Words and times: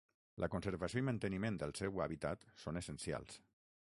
La 0.43 0.47
conservació 0.53 1.01
i 1.01 1.03
manteniment 1.09 1.59
del 1.65 1.75
seu 1.81 2.03
hàbitat 2.05 2.47
són 2.65 2.79
essencials. 2.83 3.37